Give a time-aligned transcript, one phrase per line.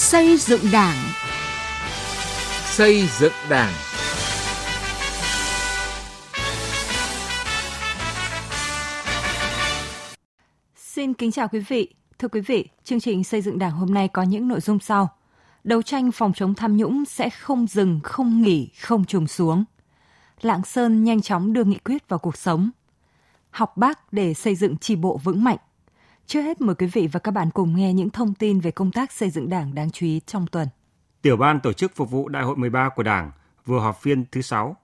[0.00, 0.96] Xây dựng Đảng.
[2.64, 3.72] Xây dựng Đảng.
[10.76, 11.94] Xin kính chào quý vị.
[12.18, 15.08] Thưa quý vị, chương trình xây dựng Đảng hôm nay có những nội dung sau.
[15.64, 19.64] Đấu tranh phòng chống tham nhũng sẽ không dừng, không nghỉ, không trùng xuống.
[20.40, 22.70] Lạng Sơn nhanh chóng đưa nghị quyết vào cuộc sống.
[23.50, 25.58] Học bác để xây dựng tri bộ vững mạnh.
[26.30, 28.92] Trước hết mời quý vị và các bạn cùng nghe những thông tin về công
[28.92, 30.68] tác xây dựng Đảng đáng chú ý trong tuần.
[31.22, 33.30] Tiểu ban tổ chức phục vụ Đại hội 13 của Đảng
[33.66, 34.76] vừa họp phiên thứ 6.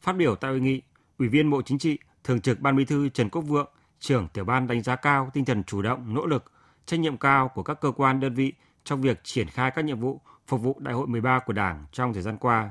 [0.00, 0.82] Phát biểu tại hội nghị,
[1.18, 3.68] Ủy viên Bộ Chính trị, Thường trực Ban Bí thư Trần Quốc Vượng,
[4.00, 6.52] trưởng tiểu ban đánh giá cao tinh thần chủ động, nỗ lực,
[6.86, 8.52] trách nhiệm cao của các cơ quan đơn vị
[8.84, 12.14] trong việc triển khai các nhiệm vụ phục vụ Đại hội 13 của Đảng trong
[12.14, 12.70] thời gian qua.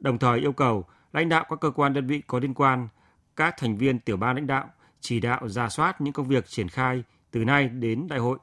[0.00, 2.88] Đồng thời yêu cầu lãnh đạo các cơ quan đơn vị có liên quan,
[3.36, 6.68] các thành viên tiểu ban lãnh đạo chỉ đạo ra soát những công việc triển
[6.68, 8.38] khai từ nay đến đại hội,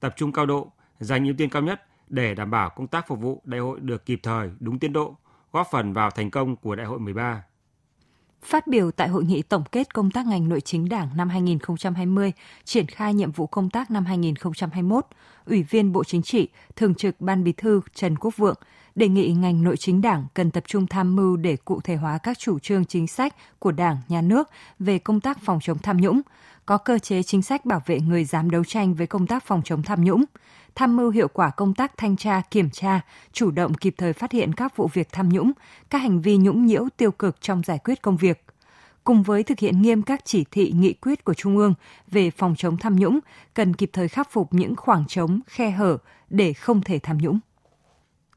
[0.00, 3.20] tập trung cao độ, dành ưu tiên cao nhất để đảm bảo công tác phục
[3.20, 5.16] vụ đại hội được kịp thời, đúng tiến độ,
[5.52, 7.42] góp phần vào thành công của đại hội 13.
[8.42, 12.32] Phát biểu tại hội nghị tổng kết công tác ngành nội chính Đảng năm 2020,
[12.64, 15.06] triển khai nhiệm vụ công tác năm 2021,
[15.46, 18.56] Ủy viên Bộ Chính trị, Thường trực Ban Bí thư Trần Quốc Vượng
[18.94, 22.18] đề nghị ngành nội chính Đảng cần tập trung tham mưu để cụ thể hóa
[22.18, 25.96] các chủ trương chính sách của Đảng, Nhà nước về công tác phòng chống tham
[25.96, 26.20] nhũng,
[26.70, 29.62] có cơ chế chính sách bảo vệ người dám đấu tranh với công tác phòng
[29.64, 30.24] chống tham nhũng,
[30.74, 33.00] tham mưu hiệu quả công tác thanh tra, kiểm tra,
[33.32, 35.52] chủ động kịp thời phát hiện các vụ việc tham nhũng,
[35.90, 38.44] các hành vi nhũng nhiễu tiêu cực trong giải quyết công việc.
[39.04, 41.74] Cùng với thực hiện nghiêm các chỉ thị nghị quyết của Trung ương
[42.10, 43.18] về phòng chống tham nhũng,
[43.54, 45.98] cần kịp thời khắc phục những khoảng trống, khe hở
[46.28, 47.38] để không thể tham nhũng.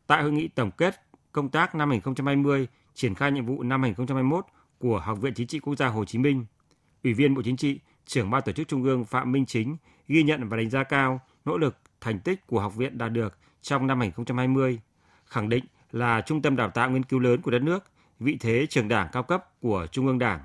[0.08, 4.46] Tại hội nghị tổng kết công tác năm 2020, triển khai nhiệm vụ năm 2021
[4.80, 6.46] của Học viện Chính trị Quốc gia Hồ Chí Minh,
[7.04, 10.24] Ủy viên Bộ Chính trị, trưởng ban tổ chức Trung ương Phạm Minh Chính ghi
[10.24, 13.88] nhận và đánh giá cao nỗ lực thành tích của học viện đạt được trong
[13.88, 14.80] năm 2020,
[15.26, 17.84] khẳng định là trung tâm đào tạo nghiên cứu lớn của đất nước,
[18.20, 20.40] vị thế trường đảng cao cấp của Trung ương Đảng.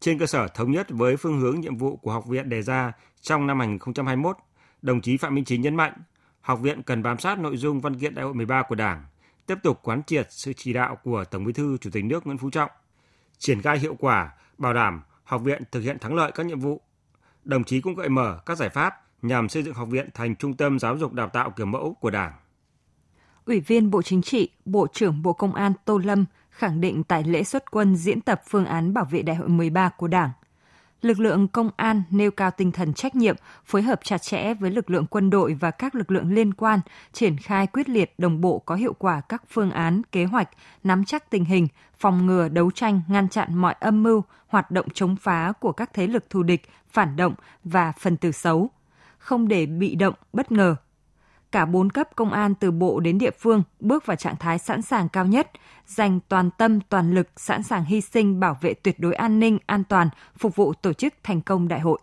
[0.00, 2.92] Trên cơ sở thống nhất với phương hướng nhiệm vụ của học viện đề ra
[3.20, 4.36] trong năm 2021,
[4.82, 5.92] đồng chí Phạm Minh Chính nhấn mạnh,
[6.40, 9.04] học viện cần bám sát nội dung văn kiện Đại hội 13 của Đảng,
[9.46, 12.38] tiếp tục quán triệt sự chỉ đạo của Tổng Bí thư Chủ tịch nước Nguyễn
[12.38, 12.70] Phú Trọng,
[13.38, 16.80] triển khai hiệu quả, bảo đảm học viện thực hiện thắng lợi các nhiệm vụ.
[17.44, 20.54] Đồng chí cũng gợi mở các giải pháp nhằm xây dựng học viện thành trung
[20.54, 22.32] tâm giáo dục đào tạo kiểu mẫu của Đảng.
[23.46, 27.24] Ủy viên Bộ Chính trị, Bộ trưởng Bộ Công an Tô Lâm khẳng định tại
[27.24, 30.30] lễ xuất quân diễn tập phương án bảo vệ đại hội 13 của Đảng.
[31.02, 34.70] Lực lượng công an nêu cao tinh thần trách nhiệm, phối hợp chặt chẽ với
[34.70, 36.80] lực lượng quân đội và các lực lượng liên quan,
[37.12, 40.48] triển khai quyết liệt đồng bộ có hiệu quả các phương án, kế hoạch,
[40.84, 41.68] nắm chắc tình hình,
[41.98, 45.90] phòng ngừa, đấu tranh, ngăn chặn mọi âm mưu, hoạt động chống phá của các
[45.94, 47.34] thế lực thù địch, phản động
[47.64, 48.70] và phần tử xấu,
[49.18, 50.76] không để bị động, bất ngờ.
[51.52, 54.82] Cả bốn cấp công an từ bộ đến địa phương bước vào trạng thái sẵn
[54.82, 55.50] sàng cao nhất,
[55.86, 59.58] dành toàn tâm toàn lực sẵn sàng hy sinh bảo vệ tuyệt đối an ninh,
[59.66, 60.08] an toàn,
[60.38, 61.98] phục vụ tổ chức thành công đại hội.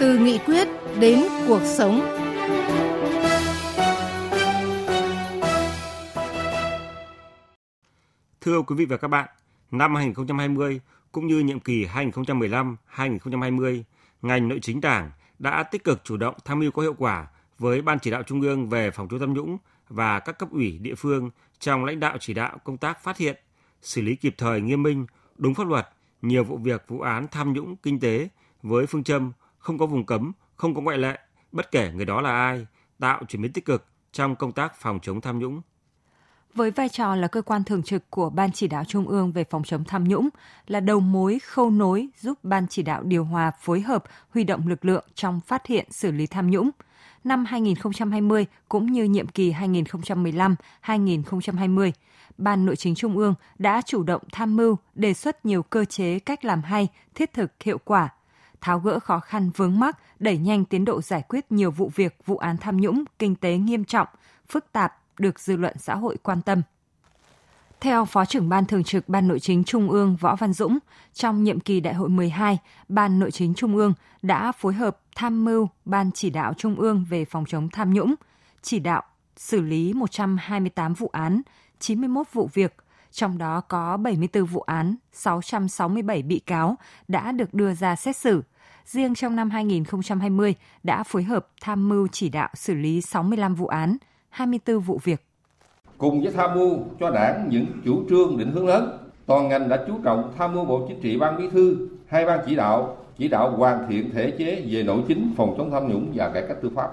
[0.00, 0.68] Từ nghị quyết
[1.00, 2.00] đến cuộc sống.
[8.40, 9.28] Thưa quý vị và các bạn,
[9.70, 10.80] năm 2020
[11.12, 13.82] cũng như nhiệm kỳ 2015-2020,
[14.22, 17.82] ngành nội chính Đảng đã tích cực chủ động tham mưu có hiệu quả với
[17.82, 19.58] Ban chỉ đạo Trung ương về phòng chống tham nhũng
[19.88, 23.36] và các cấp ủy địa phương trong lãnh đạo chỉ đạo công tác phát hiện,
[23.82, 25.88] xử lý kịp thời nghiêm minh, đúng pháp luật
[26.22, 28.28] nhiều vụ việc vụ án tham nhũng kinh tế
[28.62, 31.18] với phương châm không có vùng cấm, không có ngoại lệ,
[31.52, 32.66] bất kể người đó là ai,
[32.98, 35.60] tạo chuyển biến tích cực trong công tác phòng chống tham nhũng.
[36.54, 39.44] Với vai trò là cơ quan thường trực của Ban chỉ đạo Trung ương về
[39.44, 40.28] phòng chống tham nhũng,
[40.66, 44.68] là đầu mối khâu nối giúp Ban chỉ đạo điều hòa phối hợp huy động
[44.68, 46.70] lực lượng trong phát hiện xử lý tham nhũng.
[47.24, 51.92] Năm 2020 cũng như nhiệm kỳ 2015-2020,
[52.38, 56.18] Ban Nội chính Trung ương đã chủ động tham mưu đề xuất nhiều cơ chế
[56.18, 58.08] cách làm hay, thiết thực, hiệu quả,
[58.60, 62.16] tháo gỡ khó khăn vướng mắc, đẩy nhanh tiến độ giải quyết nhiều vụ việc,
[62.26, 64.08] vụ án tham nhũng, kinh tế nghiêm trọng,
[64.48, 66.62] phức tạp, được dư luận xã hội quan tâm.
[67.80, 70.78] Theo Phó trưởng Ban Thường trực Ban Nội chính Trung ương Võ Văn Dũng,
[71.14, 72.58] trong nhiệm kỳ Đại hội 12,
[72.88, 77.04] Ban Nội chính Trung ương đã phối hợp tham mưu Ban chỉ đạo Trung ương
[77.10, 78.14] về phòng chống tham nhũng,
[78.62, 79.02] chỉ đạo
[79.36, 81.42] xử lý 128 vụ án,
[81.78, 82.76] 91 vụ việc,
[83.10, 86.76] trong đó có 74 vụ án, 667 bị cáo
[87.08, 88.42] đã được đưa ra xét xử.
[88.86, 93.66] Riêng trong năm 2020 đã phối hợp tham mưu chỉ đạo xử lý 65 vụ
[93.66, 93.96] án,
[94.30, 95.20] 24 vụ việc.
[95.98, 99.84] Cùng với tham mưu cho đảng những chủ trương định hướng lớn, toàn ngành đã
[99.86, 103.28] chú trọng tham mưu Bộ Chính trị Ban Bí thư, hai ban chỉ đạo chỉ
[103.28, 106.56] đạo hoàn thiện thể chế về nội chính phòng chống tham nhũng và cải cách
[106.62, 106.90] tư pháp,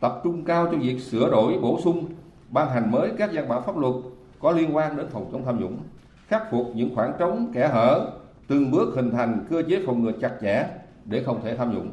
[0.00, 2.04] tập trung cao cho việc sửa đổi, bổ sung,
[2.50, 3.94] ban hành mới các văn bản pháp luật
[4.40, 5.78] có liên quan đến phòng chống tham nhũng,
[6.28, 8.10] khắc phục những khoảng trống kẽ hở,
[8.48, 10.66] từng bước hình thành cơ chế phòng ngừa chặt chẽ
[11.04, 11.88] để không thể tham nhũng.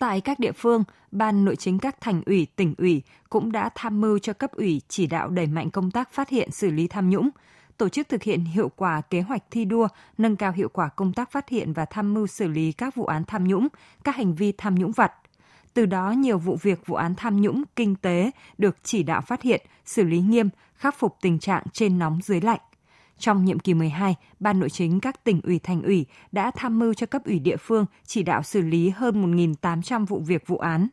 [0.00, 4.00] Tại các địa phương, Ban Nội chính các thành ủy, tỉnh ủy cũng đã tham
[4.00, 7.10] mưu cho cấp ủy chỉ đạo đẩy mạnh công tác phát hiện xử lý tham
[7.10, 7.30] nhũng,
[7.76, 9.88] tổ chức thực hiện hiệu quả kế hoạch thi đua,
[10.18, 13.04] nâng cao hiệu quả công tác phát hiện và tham mưu xử lý các vụ
[13.04, 13.68] án tham nhũng,
[14.04, 15.12] các hành vi tham nhũng vặt.
[15.74, 19.42] Từ đó, nhiều vụ việc vụ án tham nhũng kinh tế được chỉ đạo phát
[19.42, 22.60] hiện, xử lý nghiêm, khắc phục tình trạng trên nóng dưới lạnh.
[23.20, 26.94] Trong nhiệm kỳ 12, Ban Nội chính các tỉnh ủy thành ủy đã tham mưu
[26.94, 30.88] cho cấp ủy địa phương chỉ đạo xử lý hơn 1.800 vụ việc vụ án.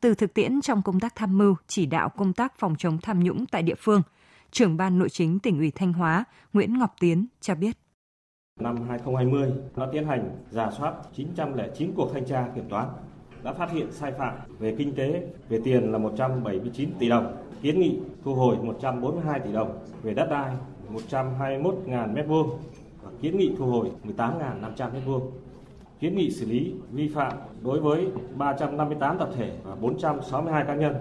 [0.00, 3.24] Từ thực tiễn trong công tác tham mưu, chỉ đạo công tác phòng chống tham
[3.24, 4.02] nhũng tại địa phương,
[4.50, 7.78] trưởng Ban Nội chính tỉnh ủy Thanh Hóa Nguyễn Ngọc Tiến cho biết.
[8.60, 12.88] Năm 2020 đã tiến hành giả soát 909 cuộc thanh tra kiểm toán,
[13.42, 17.80] đã phát hiện sai phạm về kinh tế, về tiền là 179 tỷ đồng, kiến
[17.80, 20.52] nghị thu hồi 142 tỷ đồng, về đất đai
[20.92, 22.48] 121.000 m2
[23.02, 25.20] và kiến nghị thu hồi 18.500 m2.
[26.00, 30.94] Kiến nghị xử lý vi phạm đối với 358 tập thể và 462 cá nhân.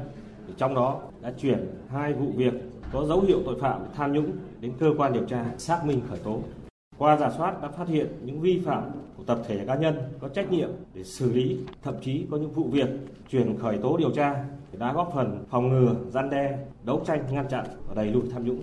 [0.57, 2.53] Trong đó đã chuyển hai vụ việc
[2.91, 6.19] có dấu hiệu tội phạm tham nhũng đến cơ quan điều tra xác minh khởi
[6.19, 6.39] tố.
[6.97, 8.83] Qua giả soát đã phát hiện những vi phạm
[9.17, 12.51] của tập thể cá nhân có trách nhiệm để xử lý, thậm chí có những
[12.51, 12.89] vụ việc
[13.29, 14.45] chuyển khởi tố điều tra
[14.77, 18.45] đã góp phần phòng ngừa, gian đe, đấu tranh ngăn chặn và đẩy lùi tham
[18.45, 18.59] nhũng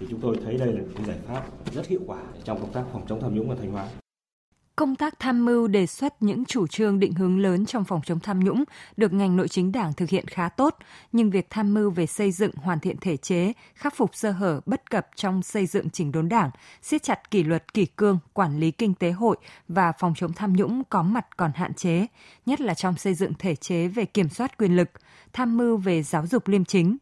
[0.00, 1.44] thì chúng tôi thấy đây là một giải pháp
[1.74, 3.86] rất hiệu quả trong công tác phòng chống tham nhũng ở Thanh Hóa.
[4.76, 8.20] Công tác tham mưu đề xuất những chủ trương định hướng lớn trong phòng chống
[8.20, 8.64] tham nhũng
[8.96, 10.76] được ngành nội chính đảng thực hiện khá tốt,
[11.12, 14.60] nhưng việc tham mưu về xây dựng hoàn thiện thể chế, khắc phục sơ hở
[14.66, 16.50] bất cập trong xây dựng chỉnh đốn đảng,
[16.82, 19.36] siết chặt kỷ luật kỷ cương, quản lý kinh tế hội
[19.68, 22.06] và phòng chống tham nhũng có mặt còn hạn chế,
[22.46, 24.90] nhất là trong xây dựng thể chế về kiểm soát quyền lực,
[25.32, 26.96] tham mưu về giáo dục liêm chính,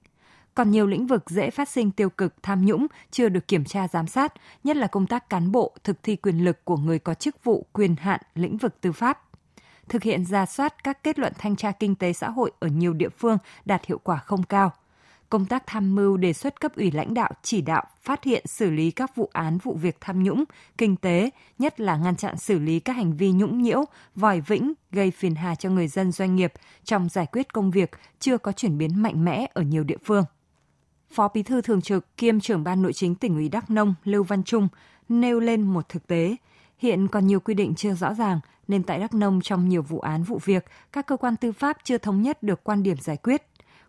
[0.55, 3.89] còn nhiều lĩnh vực dễ phát sinh tiêu cực tham nhũng chưa được kiểm tra
[3.89, 4.33] giám sát,
[4.65, 7.67] nhất là công tác cán bộ, thực thi quyền lực của người có chức vụ
[7.73, 9.23] quyền hạn lĩnh vực tư pháp.
[9.89, 12.93] Thực hiện ra soát các kết luận thanh tra kinh tế xã hội ở nhiều
[12.93, 14.73] địa phương đạt hiệu quả không cao.
[15.29, 18.71] Công tác tham mưu đề xuất cấp ủy lãnh đạo chỉ đạo phát hiện xử
[18.71, 20.45] lý các vụ án vụ việc tham nhũng,
[20.79, 23.85] kinh tế, nhất là ngăn chặn xử lý các hành vi nhũng nhiễu,
[24.15, 26.53] vòi vĩnh, gây phiền hà cho người dân doanh nghiệp
[26.85, 27.91] trong giải quyết công việc
[28.21, 30.25] chưa có chuyển biến mạnh mẽ ở nhiều địa phương.
[31.13, 34.23] Phó Bí thư Thường trực kiêm trưởng Ban Nội chính tỉnh ủy Đắk Nông Lưu
[34.23, 34.69] Văn Trung
[35.09, 36.37] nêu lên một thực tế.
[36.79, 40.01] Hiện còn nhiều quy định chưa rõ ràng, nên tại Đắk Nông trong nhiều vụ
[40.01, 43.17] án vụ việc, các cơ quan tư pháp chưa thống nhất được quan điểm giải
[43.17, 43.43] quyết.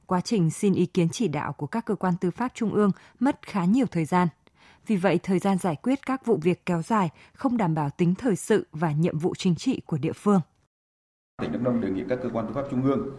[0.06, 2.92] Quá trình xin ý kiến chỉ đạo của các cơ quan tư pháp trung ương
[3.20, 4.28] mất khá nhiều thời gian.
[4.88, 8.16] Vì vậy, thời gian giải quyết các vụ việc kéo dài, không đảm bảo tính
[8.16, 10.42] thời sự và nhiệm vụ chính trị của địa phương.
[11.42, 13.10] Tỉnh Đắk Nông đề nghị các cơ quan tư pháp trung ương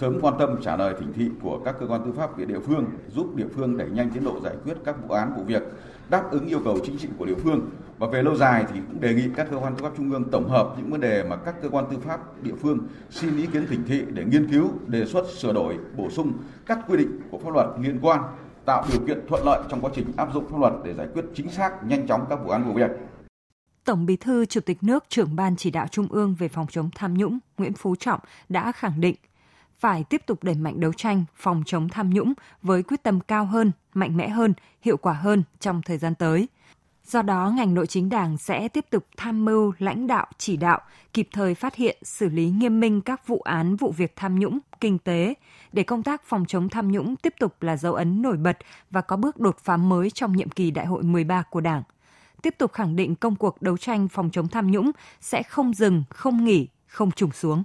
[0.00, 2.58] sớm quan tâm trả lời thỉnh thị của các cơ quan tư pháp về địa
[2.58, 5.62] phương, giúp địa phương đẩy nhanh tiến độ giải quyết các vụ án vụ việc,
[6.10, 7.70] đáp ứng yêu cầu chính trị của địa phương.
[7.98, 10.24] Và về lâu dài thì cũng đề nghị các cơ quan tư pháp trung ương
[10.30, 12.78] tổng hợp những vấn đề mà các cơ quan tư pháp địa phương
[13.10, 16.32] xin ý kiến thỉnh thị để nghiên cứu, đề xuất sửa đổi, bổ sung
[16.66, 18.20] các quy định của pháp luật liên quan,
[18.64, 21.24] tạo điều kiện thuận lợi trong quá trình áp dụng pháp luật để giải quyết
[21.34, 22.90] chính xác, nhanh chóng các vụ án vụ việc.
[23.84, 26.90] Tổng Bí thư Chủ tịch nước, trưởng ban chỉ đạo Trung ương về phòng chống
[26.94, 29.14] tham nhũng Nguyễn Phú Trọng đã khẳng định
[29.78, 32.32] phải tiếp tục đẩy mạnh đấu tranh phòng chống tham nhũng
[32.62, 36.48] với quyết tâm cao hơn, mạnh mẽ hơn, hiệu quả hơn trong thời gian tới.
[37.04, 40.80] Do đó, ngành nội chính Đảng sẽ tiếp tục tham mưu lãnh đạo, chỉ đạo,
[41.12, 44.58] kịp thời phát hiện, xử lý nghiêm minh các vụ án, vụ việc tham nhũng,
[44.80, 45.34] kinh tế,
[45.72, 48.58] để công tác phòng chống tham nhũng tiếp tục là dấu ấn nổi bật
[48.90, 51.82] và có bước đột phá mới trong nhiệm kỳ đại hội 13 của Đảng.
[52.42, 56.04] Tiếp tục khẳng định công cuộc đấu tranh phòng chống tham nhũng sẽ không dừng,
[56.10, 57.64] không nghỉ, không trùng xuống.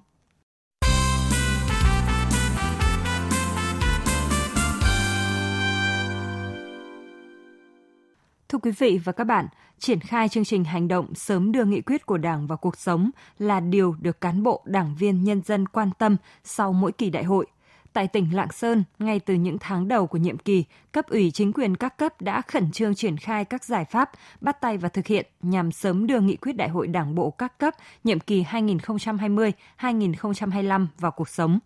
[8.53, 9.47] Thưa quý vị và các bạn,
[9.79, 13.09] triển khai chương trình hành động sớm đưa nghị quyết của Đảng vào cuộc sống
[13.39, 17.23] là điều được cán bộ, đảng viên, nhân dân quan tâm sau mỗi kỳ đại
[17.23, 17.45] hội.
[17.93, 21.53] Tại tỉnh Lạng Sơn, ngay từ những tháng đầu của nhiệm kỳ, cấp ủy chính
[21.53, 25.07] quyền các cấp đã khẩn trương triển khai các giải pháp, bắt tay và thực
[25.07, 30.87] hiện nhằm sớm đưa nghị quyết đại hội đảng bộ các cấp nhiệm kỳ 2020-2025
[30.99, 31.59] vào cuộc sống.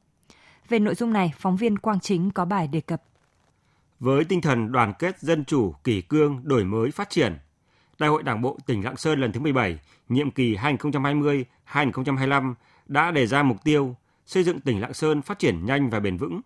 [0.70, 3.04] Về nội dung này, phóng viên Quang Chính có bài đề cập
[4.00, 7.38] với tinh thần đoàn kết dân chủ, kỷ cương, đổi mới, phát triển.
[8.00, 12.54] Đại hội Đảng bộ tỉnh Lạng Sơn lần thứ 17, nhiệm kỳ 2020-2025
[12.86, 16.18] đã đề ra mục tiêu xây dựng tỉnh Lạng Sơn phát triển nhanh và bền
[16.18, 16.42] vững.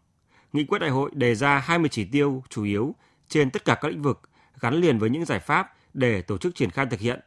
[0.53, 2.96] Nghị quyết đại hội đề ra 20 chỉ tiêu chủ yếu
[3.27, 4.22] trên tất cả các lĩnh vực
[4.60, 7.20] gắn liền với những giải pháp để tổ chức triển khai thực hiện.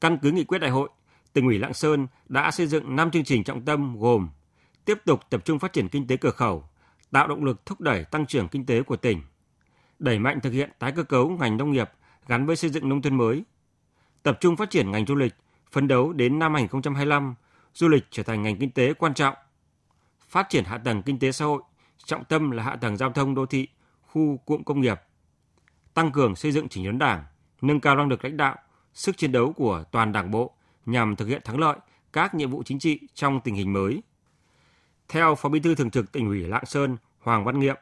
[0.00, 0.88] Căn cứ nghị quyết đại hội,
[1.32, 4.28] tỉnh ủy Lạng Sơn đã xây dựng 5 chương trình trọng tâm gồm
[4.84, 6.64] tiếp tục tập trung phát triển kinh tế cửa khẩu,
[7.16, 9.22] tạo động lực thúc đẩy tăng trưởng kinh tế của tỉnh,
[9.98, 11.90] đẩy mạnh thực hiện tái cơ cấu ngành nông nghiệp
[12.26, 13.44] gắn với xây dựng nông thôn mới,
[14.22, 15.34] tập trung phát triển ngành du lịch,
[15.72, 17.34] phấn đấu đến năm 2025,
[17.74, 19.34] du lịch trở thành ngành kinh tế quan trọng,
[20.28, 21.62] phát triển hạ tầng kinh tế xã hội,
[22.04, 23.68] trọng tâm là hạ tầng giao thông đô thị,
[24.00, 25.00] khu cụm công nghiệp,
[25.94, 27.24] tăng cường xây dựng chỉnh đốn đảng,
[27.62, 28.56] nâng cao năng lực lãnh đạo,
[28.94, 30.54] sức chiến đấu của toàn đảng bộ
[30.86, 31.76] nhằm thực hiện thắng lợi
[32.12, 34.02] các nhiệm vụ chính trị trong tình hình mới.
[35.08, 36.96] Theo Phó Bí thư Thường trực tỉnh ủy Lạng Sơn
[37.26, 37.76] Hoàng Văn Nghiệm,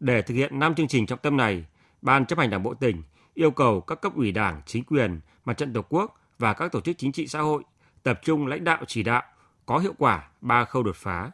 [0.00, 1.64] để thực hiện 5 chương trình trọng tâm này,
[2.02, 3.02] Ban chấp hành Đảng bộ tỉnh
[3.34, 6.80] yêu cầu các cấp ủy Đảng, chính quyền, mặt trận Tổ quốc và các tổ
[6.80, 7.62] chức chính trị xã hội
[8.02, 9.22] tập trung lãnh đạo chỉ đạo
[9.66, 11.30] có hiệu quả ba khâu đột phá.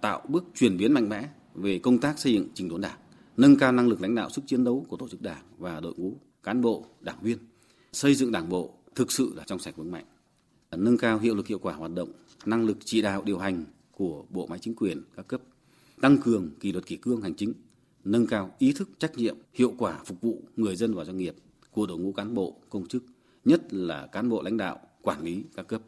[0.00, 2.98] Tạo bước chuyển biến mạnh mẽ về công tác xây dựng trình đốn Đảng,
[3.36, 5.94] nâng cao năng lực lãnh đạo sức chiến đấu của tổ chức Đảng và đội
[5.96, 6.12] ngũ
[6.42, 7.38] cán bộ, đảng viên,
[7.92, 10.04] xây dựng Đảng bộ thực sự là trong sạch vững mạnh,
[10.70, 12.12] nâng cao hiệu lực hiệu quả hoạt động,
[12.44, 15.40] năng lực chỉ đạo điều hành của bộ máy chính quyền các cấp,
[16.00, 17.52] tăng cường kỷ luật kỷ cương hành chính,
[18.04, 21.34] nâng cao ý thức trách nhiệm, hiệu quả phục vụ người dân và doanh nghiệp
[21.70, 23.04] của đội ngũ cán bộ, công chức,
[23.44, 25.82] nhất là cán bộ lãnh đạo, quản lý các cấp.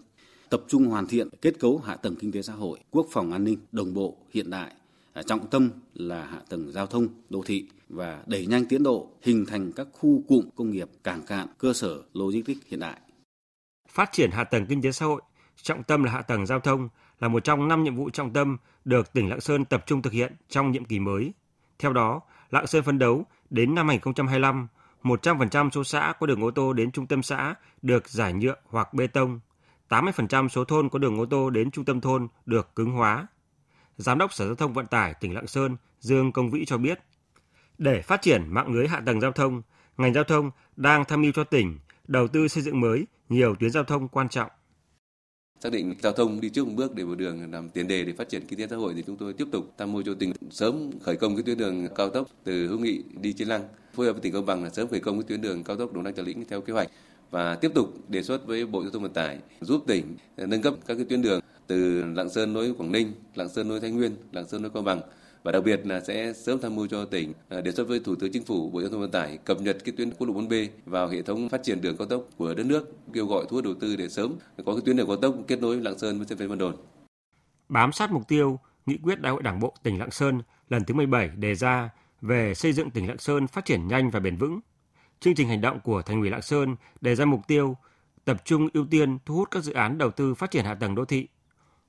[0.51, 3.45] Tập trung hoàn thiện kết cấu hạ tầng kinh tế xã hội, quốc phòng an
[3.45, 4.75] ninh đồng bộ, hiện đại,
[5.13, 9.11] à, trọng tâm là hạ tầng giao thông, đô thị và đẩy nhanh tiến độ
[9.23, 13.01] hình thành các khu cụm công nghiệp, cảng cạn, cơ sở logistics hiện đại.
[13.89, 15.23] Phát triển hạ tầng kinh tế xã hội,
[15.63, 16.89] trọng tâm là hạ tầng giao thông
[17.21, 18.57] là một trong năm nhiệm vụ trọng tâm
[18.89, 21.33] được tỉnh Lạng Sơn tập trung thực hiện trong nhiệm kỳ mới.
[21.79, 24.69] Theo đó, Lạng Sơn phấn đấu đến năm 2025,
[25.03, 28.95] 100% số xã có đường ô tô đến trung tâm xã được giải nhựa hoặc
[28.95, 29.41] bê tông,
[29.89, 33.27] 80% số thôn có đường ô tô đến trung tâm thôn được cứng hóa.
[33.97, 36.99] Giám đốc Sở Giao thông Vận tải tỉnh Lạng Sơn Dương Công Vĩ cho biết,
[37.79, 39.63] để phát triển mạng lưới hạ tầng giao thông,
[39.97, 41.79] ngành giao thông đang tham mưu cho tỉnh
[42.09, 44.51] đầu tư xây dựng mới nhiều tuyến giao thông quan trọng.
[45.61, 48.13] Xác định giao thông đi trước một bước để một đường làm tiền đề để
[48.13, 50.33] phát triển kinh tế xã hội thì chúng tôi tiếp tục tham mưu cho tỉnh
[50.51, 53.63] sớm khởi công cái tuyến đường cao tốc từ Hữu Nghị đi Chi Lăng,
[53.95, 55.93] phối hợp với tỉnh Cao Bằng là sớm khởi công cái tuyến đường cao tốc
[55.93, 56.89] Đồng Đăng Trà Lĩnh theo kế hoạch
[57.31, 60.75] và tiếp tục đề xuất với Bộ Giao thông Vận tải giúp tỉnh nâng cấp
[60.87, 64.13] các cái tuyến đường từ Lạng Sơn nối Quảng Ninh, Lạng Sơn nối Thái Nguyên,
[64.33, 65.01] Lạng Sơn nối Cao Bằng
[65.43, 68.15] và đặc biệt là sẽ sớm tham mưu cho tỉnh à, đề xuất với Thủ
[68.15, 70.69] tướng Chính phủ, Bộ Giao thông Vận tải cập nhật cái tuyến quốc lộ 4B
[70.87, 73.65] vào hệ thống phát triển đường cao tốc của đất nước, kêu gọi thu hút
[73.65, 76.27] đầu tư để sớm có cái tuyến đường cao tốc kết nối Lạng Sơn với
[76.27, 76.75] sân bay Vân Đồn.
[77.69, 80.95] Bám sát mục tiêu, nghị quyết Đại hội Đảng bộ tỉnh Lạng Sơn lần thứ
[80.95, 81.91] 17 đề ra
[82.21, 84.61] về xây dựng tỉnh Lạng Sơn phát triển nhanh và bền vững.
[85.21, 87.77] Chương trình hành động của Thành ủy Lạng Sơn đề ra mục tiêu
[88.25, 90.95] tập trung ưu tiên thu hút các dự án đầu tư phát triển hạ tầng
[90.95, 91.29] đô thị,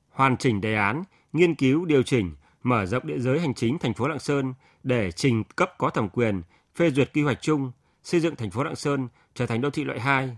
[0.10, 1.04] hoàn chỉnh đề án,
[1.34, 2.32] nghiên cứu điều chỉnh
[2.64, 6.10] mở rộng địa giới hành chính thành phố Lạng Sơn để trình cấp có thẩm
[6.10, 6.42] quyền
[6.76, 7.72] phê duyệt quy hoạch chung
[8.04, 10.38] xây dựng thành phố Lạng Sơn trở thành đô thị loại 2.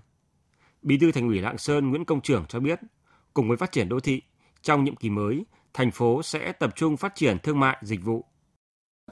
[0.81, 2.79] Bí thư Thành ủy Lạng Sơn Nguyễn Công Trưởng cho biết,
[3.33, 4.21] cùng với phát triển đô thị,
[4.61, 8.25] trong nhiệm kỳ mới, thành phố sẽ tập trung phát triển thương mại dịch vụ.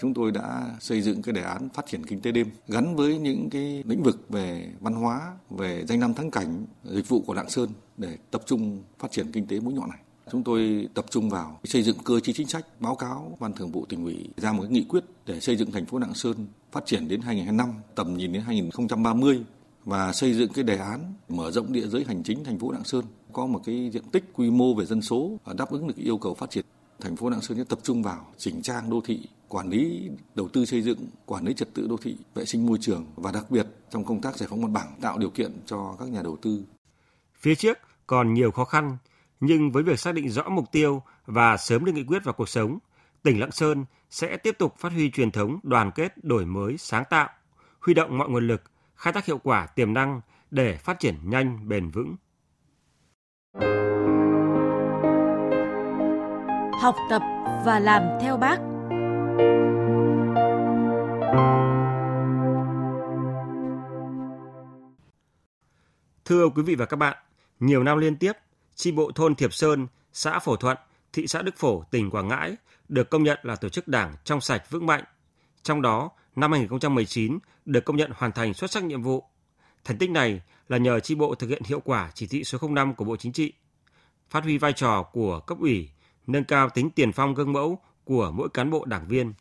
[0.01, 3.17] Chúng tôi đã xây dựng cái đề án phát triển kinh tế đêm gắn với
[3.17, 7.33] những cái lĩnh vực về văn hóa, về danh lam thắng cảnh, dịch vụ của
[7.33, 9.99] Lạng Sơn để tập trung phát triển kinh tế mũi nhọn này.
[10.31, 13.71] Chúng tôi tập trung vào xây dựng cơ chế chính sách, báo cáo Ban Thường
[13.71, 16.47] vụ tỉnh ủy ra một cái nghị quyết để xây dựng thành phố Lạng Sơn
[16.71, 19.43] phát triển đến 2025, tầm nhìn đến 2030
[19.85, 22.83] và xây dựng cái đề án mở rộng địa giới hành chính thành phố Lạng
[22.83, 25.97] Sơn có một cái diện tích quy mô về dân số và đáp ứng được
[25.97, 26.65] yêu cầu phát triển
[26.99, 30.47] thành phố Lạng Sơn sẽ tập trung vào chỉnh trang đô thị, quản lý đầu
[30.47, 33.51] tư xây dựng, quản lý trật tự đô thị, vệ sinh môi trường và đặc
[33.51, 36.37] biệt trong công tác giải phóng mặt bằng tạo điều kiện cho các nhà đầu
[36.41, 36.63] tư.
[37.39, 38.97] Phía trước còn nhiều khó khăn
[39.39, 42.49] nhưng với việc xác định rõ mục tiêu và sớm đưa nghị quyết vào cuộc
[42.49, 42.79] sống,
[43.23, 47.03] tỉnh Lạng Sơn sẽ tiếp tục phát huy truyền thống đoàn kết, đổi mới, sáng
[47.09, 47.29] tạo,
[47.79, 48.63] huy động mọi nguồn lực,
[48.95, 52.15] khai thác hiệu quả tiềm năng để phát triển nhanh, bền vững.
[56.81, 57.21] Học tập
[57.65, 58.57] và làm theo bác.
[66.25, 67.17] Thưa quý vị và các bạn,
[67.59, 68.31] nhiều năm liên tiếp,
[68.79, 70.77] chi bộ thôn Thiệp Sơn, xã Phổ Thuận,
[71.13, 72.55] thị xã Đức Phổ, tỉnh Quảng Ngãi
[72.89, 75.03] được công nhận là tổ chức đảng trong sạch vững mạnh.
[75.63, 79.23] Trong đó, năm 2019 được công nhận hoàn thành xuất sắc nhiệm vụ.
[79.83, 82.93] Thành tích này là nhờ chi bộ thực hiện hiệu quả chỉ thị số 05
[82.93, 83.53] của Bộ Chính trị,
[84.29, 85.89] phát huy vai trò của cấp ủy,
[86.27, 89.33] nâng cao tính tiền phong gương mẫu của mỗi cán bộ đảng viên.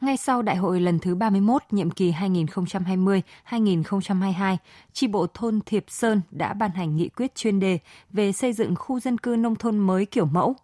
[0.00, 4.56] Ngay sau đại hội lần thứ 31 nhiệm kỳ 2020-2022,
[4.92, 7.78] tri bộ thôn Thiệp Sơn đã ban hành nghị quyết chuyên đề
[8.12, 10.56] về xây dựng khu dân cư nông thôn mới kiểu mẫu.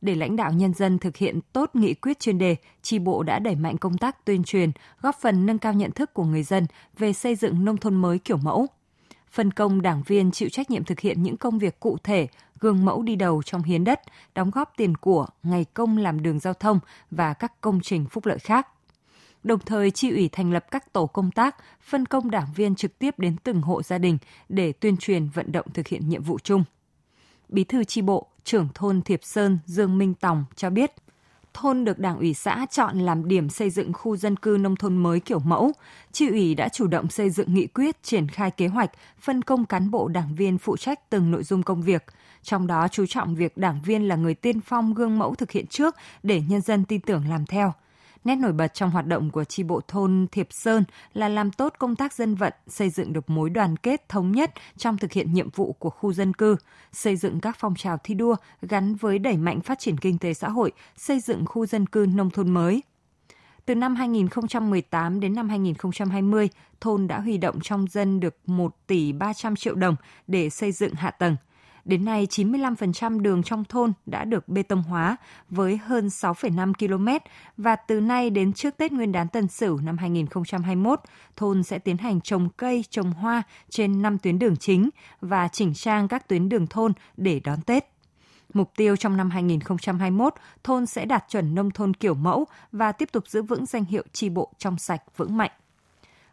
[0.00, 3.38] Để lãnh đạo nhân dân thực hiện tốt nghị quyết chuyên đề, tri bộ đã
[3.38, 6.66] đẩy mạnh công tác tuyên truyền, góp phần nâng cao nhận thức của người dân
[6.98, 8.66] về xây dựng nông thôn mới kiểu mẫu
[9.36, 12.28] phân công đảng viên chịu trách nhiệm thực hiện những công việc cụ thể,
[12.60, 14.00] gương mẫu đi đầu trong hiến đất,
[14.34, 16.78] đóng góp tiền của, ngày công làm đường giao thông
[17.10, 18.68] và các công trình phúc lợi khác.
[19.44, 22.98] Đồng thời, chi ủy thành lập các tổ công tác, phân công đảng viên trực
[22.98, 26.38] tiếp đến từng hộ gia đình để tuyên truyền vận động thực hiện nhiệm vụ
[26.38, 26.64] chung.
[27.48, 30.92] Bí thư chi bộ, trưởng thôn Thiệp Sơn Dương Minh Tòng cho biết,
[31.54, 34.96] thôn được Đảng ủy xã chọn làm điểm xây dựng khu dân cư nông thôn
[34.96, 35.72] mới kiểu mẫu.
[36.12, 39.64] Chi ủy đã chủ động xây dựng nghị quyết, triển khai kế hoạch, phân công
[39.64, 42.04] cán bộ đảng viên phụ trách từng nội dung công việc.
[42.46, 45.66] Trong đó chú trọng việc đảng viên là người tiên phong gương mẫu thực hiện
[45.66, 47.72] trước để nhân dân tin tưởng làm theo–
[48.26, 50.84] Nét nổi bật trong hoạt động của tri bộ thôn Thiệp Sơn
[51.14, 54.52] là làm tốt công tác dân vận, xây dựng được mối đoàn kết thống nhất
[54.76, 56.56] trong thực hiện nhiệm vụ của khu dân cư,
[56.92, 60.34] xây dựng các phong trào thi đua gắn với đẩy mạnh phát triển kinh tế
[60.34, 62.82] xã hội, xây dựng khu dân cư nông thôn mới.
[63.66, 66.48] Từ năm 2018 đến năm 2020,
[66.80, 70.94] thôn đã huy động trong dân được 1 tỷ 300 triệu đồng để xây dựng
[70.94, 71.36] hạ tầng,
[71.86, 75.16] Đến nay, 95% đường trong thôn đã được bê tông hóa
[75.50, 77.26] với hơn 6,5 km
[77.56, 81.00] và từ nay đến trước Tết Nguyên đán Tân Sửu năm 2021,
[81.36, 84.88] thôn sẽ tiến hành trồng cây, trồng hoa trên 5 tuyến đường chính
[85.20, 87.84] và chỉnh trang các tuyến đường thôn để đón Tết.
[88.54, 93.08] Mục tiêu trong năm 2021, thôn sẽ đạt chuẩn nông thôn kiểu mẫu và tiếp
[93.12, 95.52] tục giữ vững danh hiệu tri bộ trong sạch vững mạnh.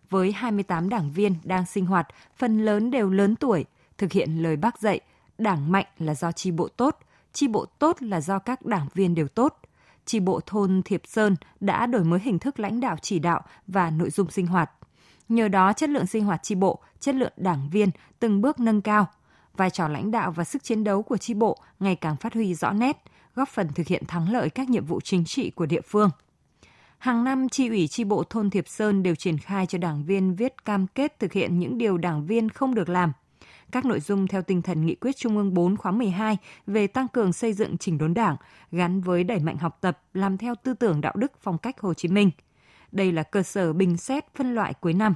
[0.10, 2.08] Với 28 đảng viên đang sinh hoạt,
[2.38, 3.66] phần lớn đều lớn tuổi,
[3.98, 5.00] thực hiện lời bác dạy–
[5.38, 6.98] Đảng mạnh là do chi bộ tốt,
[7.34, 9.60] chi bộ tốt là do các đảng viên đều tốt.
[10.06, 13.90] Chi bộ thôn Thiệp Sơn đã đổi mới hình thức lãnh đạo chỉ đạo và
[13.90, 14.72] nội dung sinh hoạt.
[15.30, 18.82] Nhờ đó chất lượng sinh hoạt chi bộ, chất lượng đảng viên từng bước nâng
[18.82, 19.08] cao.
[19.58, 22.56] Vai trò lãnh đạo và sức chiến đấu của chi bộ ngày càng phát huy
[22.56, 23.04] rõ nét,
[23.36, 26.10] góp phần thực hiện thắng lợi các nhiệm vụ chính trị của địa phương.
[26.98, 30.36] Hàng năm, chi ủy chi bộ thôn Thiệp Sơn đều triển khai cho đảng viên
[30.36, 33.12] viết cam kết thực hiện những điều đảng viên không được làm–
[33.74, 36.38] các nội dung theo tinh thần nghị quyết Trung ương 4 khóa 12
[36.68, 38.36] về tăng cường xây dựng chỉnh đốn đảng
[38.72, 41.94] gắn với đẩy mạnh học tập, làm theo tư tưởng đạo đức phong cách Hồ
[41.94, 42.32] Chí Minh.
[42.92, 45.16] Đây là cơ sở bình xét phân loại cuối năm.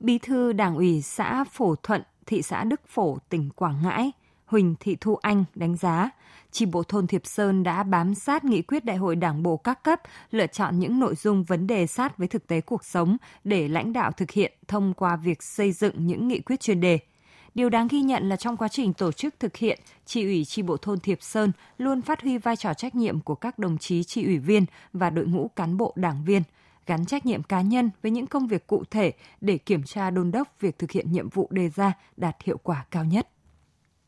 [0.00, 4.12] Bí thư Đảng ủy xã Phổ Thuận, thị xã Đức Phổ, tỉnh Quảng Ngãi,
[4.46, 6.10] Huỳnh Thị Thu Anh đánh giá,
[6.50, 9.82] chi bộ thôn Thiệp Sơn đã bám sát nghị quyết đại hội đảng bộ các
[9.84, 13.68] cấp, lựa chọn những nội dung vấn đề sát với thực tế cuộc sống để
[13.68, 16.98] lãnh đạo thực hiện thông qua việc xây dựng những nghị quyết chuyên đề–
[17.54, 20.62] Điều đáng ghi nhận là trong quá trình tổ chức thực hiện, tri ủy tri
[20.62, 24.04] bộ thôn Thiệp Sơn luôn phát huy vai trò trách nhiệm của các đồng chí
[24.04, 26.42] tri ủy viên và đội ngũ cán bộ đảng viên,
[26.86, 30.30] gắn trách nhiệm cá nhân với những công việc cụ thể để kiểm tra đôn
[30.30, 33.28] đốc việc thực hiện nhiệm vụ đề ra đạt hiệu quả cao nhất.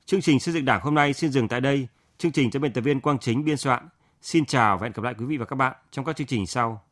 [0.07, 1.89] Chương trình xây dựng Đảng hôm nay xin dừng tại đây.
[2.19, 3.89] Chương trình do biên tập viên Quang Chính biên soạn.
[4.23, 6.47] Xin chào và hẹn gặp lại quý vị và các bạn trong các chương trình
[6.47, 6.84] sau.